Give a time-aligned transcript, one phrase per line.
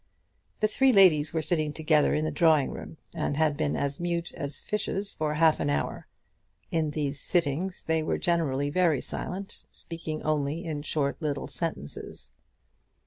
[0.59, 4.33] The three ladies were sitting together in the drawing room, and had been as mute
[4.33, 6.07] as fishes for half an hour.
[6.71, 12.33] In these sittings they were generally very silent, speaking only in short little sentences.